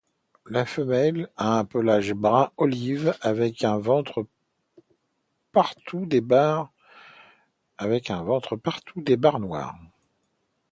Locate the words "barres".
6.21-6.71